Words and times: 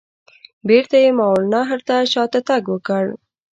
بیرته 0.67 0.95
یې 1.03 1.09
ماوراء 1.17 1.41
النهر 1.45 1.79
ته 1.87 1.95
شاته 2.11 2.39
تګ 2.47 2.63
وکړ. 2.69 3.03